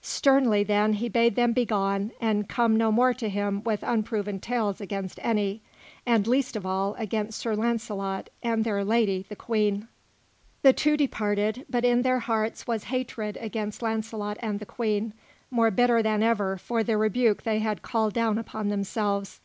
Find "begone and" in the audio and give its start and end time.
1.52-2.48